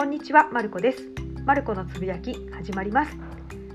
[0.00, 1.12] こんにちは、まるこです。
[1.44, 3.14] まるこのつぶやき始まります。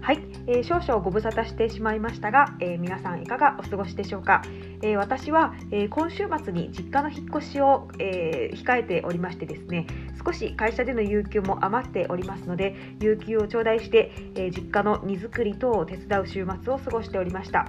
[0.02, 0.18] はい、
[0.48, 4.42] えー、少々ご無沙汰してしまいましたが、えー、皆さんいかがお過ごしでしょうか。
[4.82, 9.86] えー、私は、え今週末に実家の引っ越しを、え控えておりましてですね、
[10.26, 17.68] 少し会社での有給も余っておりますので、有給を頂戴して、え実家の荷造り等を手伝う週末を過ごしておりました。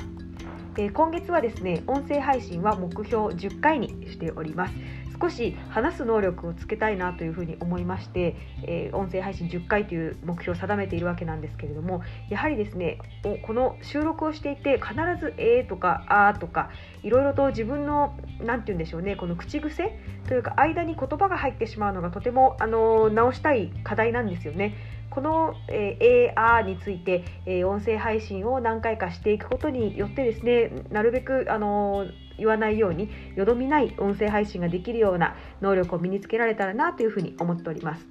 [0.79, 4.96] え今月はですね、音声配信は目標10回にしております。
[5.21, 12.99] 少し話す能力をつけたいなというふうに思いまして、えー、音声配信10回という目標を定めているわけなんですけれどもやはりですね
[13.47, 16.71] この収録をしていて必ず「えー」とか「あー」とか
[17.03, 24.75] いろいろと自分の何て言うんでしょうねこの口癖というか間に言葉が入ってしまうのがとても、あの直したい課題なんですよね。
[25.11, 38.07] この、えー、えー、あーについて、えー、音声配信を何回かしていくことによってですねなるべく、あのー言わないようによどみない音声配信ができるような能力を身につけられたらなというふうに思っております。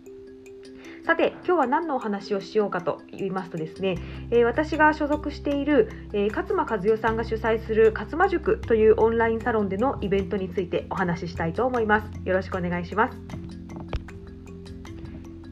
[1.05, 4.00] さて今日は何のお話をしようかと言いますとですね、
[4.31, 12.11] えー、私が所属している、えー、勝間和代さんが主催する勝間塾というオンラインサロンでのイベントについてお話ししたいと思います。
[12.25, 13.64] よろしくお願いします。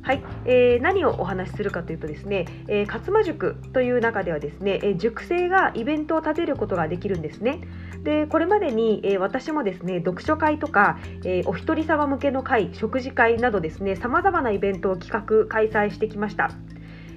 [0.03, 7.61] はい、えー、何をお話しするかというとですね、えー、勝間塾という中ではですね、えー、塾生がイベントを立てることができるんですね。
[8.03, 16.51] でこれまでに、えー、私もですね読書会とか、えー、お一人様向けの会食事会などですねさまざまなイベントを企画開催してきました。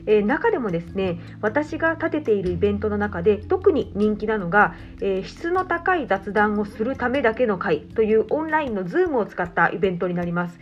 [0.07, 10.61] えー、中でもですね私が立てているイベントの中で特に人気なのが、えー、質の高い雑談をするためだけの会というオンラインの Zoom を使ったイベントになります。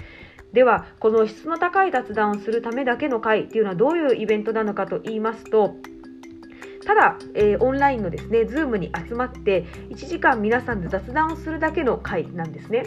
[0.54, 5.74] ではこの質の高い雑談をするためだけの会っていうのはどういうイベントなのかと言いますと
[6.86, 12.84] ただ、えー、オンラインのですね Zoom に集まって1時間皆さんで雑談をするだけの会なんですね。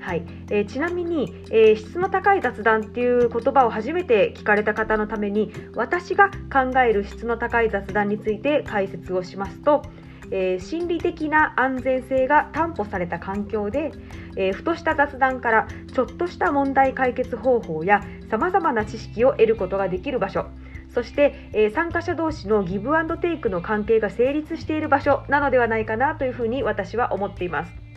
[0.00, 9.82] はいえー、ちなみに、えー、質の高い雑談っていう言葉を初めて聞かれた方のために私が考える質の高い雑談について解説をしますと、
[10.30, 13.92] えー、心理的な安全性が担保された環境で、
[14.36, 20.46] えー、ふとした雑談からちょっとした問題解決方法やさまざまな知識を得ることができる場所
[20.94, 27.89] そして、えー、参加者同士のギブアンドテイクの関係が成立している場所なのではないかなというふうに私は思っています。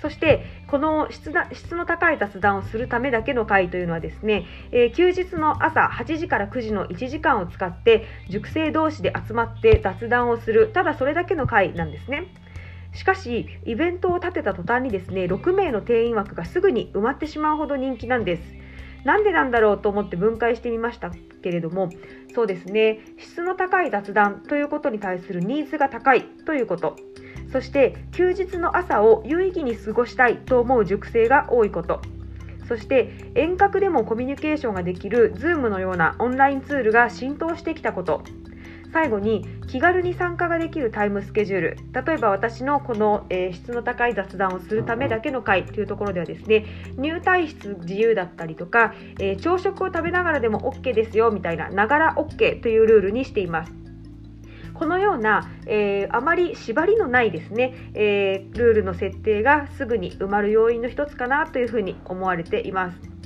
[0.00, 1.30] そしてこの質
[1.74, 12.26] の高い雑談をするためだけの会というのはですね、えー、休日の朝8時から9時の1時間を使って塾生同士で集まって雑談をするただそれだけの会なんですね。
[12.94, 18.42] しかしイベントを立てた途端にですね6名の定員枠がすぐに埋まってしまうほど人気なんです。
[19.06, 21.90] なんでなんだろうと思って分解してみましたけれども
[22.34, 26.96] そうですね質の高い雑談ということに対するニーズが高いということ
[27.56, 32.02] そして休日の朝を有意義に過ごしたいと思う塾生が多いこと。
[32.68, 38.22] そして遠隔でもコミュニケーションができる Zoom のようなオンラインツールが浸透してきたこと。
[38.92, 41.76] 最後に気軽に参加ができるタイムスケジュール。
[41.94, 46.66] 例えば私のこの、えー、質の高い雑談をするためだけの会というところではですね
[46.98, 53.85] 入退室自由だったりとか、えー、朝食を食べながらでも OK ですよみたいなながら OK というルールにしています。
[54.78, 63.16] このような、えー、あまり縛りのないですね、えー、ルールの設定がすぐに埋まる要因の一つかなというふうに思われています。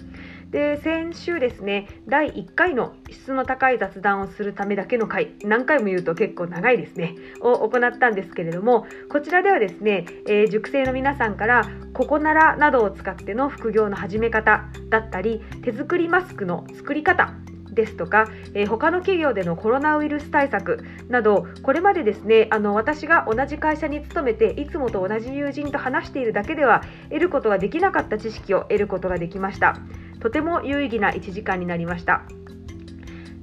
[0.50, 17.32] で先週ですね第1回の質の高い雑談をするためだけの回何回も言うと結構長いですねを行ったんですけれどもこちらではですね、えー、塾生の皆さんからココナラなどを使っての副業の始め方だったり手作りマスクの作り方
[17.72, 29.76] ですとか、えー、他の企業でのコロナウイルス対策などこれまでですねあの私が同じ会社に勤めていつもと同じ友人と話しているだけでは得ることができなかった知識を得ることができました。
[30.20, 32.22] とても有意義な1時間になりました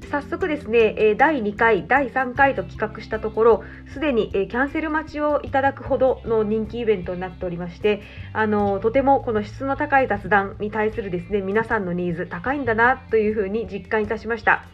[0.09, 3.63] 早速ですね第2回第3回と企画したところ
[3.93, 8.01] すでにキャンセル待ちをいただくほどの人気イベントになっておりまして
[8.33, 14.65] あのとてもこの質の高い雑談に対するですね皆さんのニーズ高いんだなというふうに実感いたしました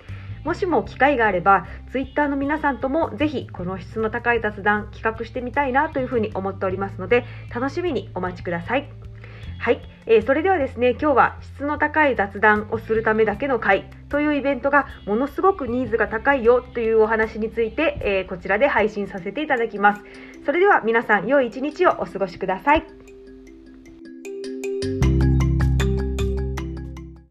[0.44, 9.13] もしも機会があれば、ツイッターの皆さんともぜひこの質の高い雑談企画してみたいなというふうに思っておりますので、楽しみにお待ちください。
[9.64, 20.02] はい、えー、それではですね今日は質の高い雑談をするためだけの会というイベントがものすごくニーズが高いよというお話について、えー、こちらで配信させていただきます。
[20.46, 23.03] それでは皆さん良い一日をお過ごしください。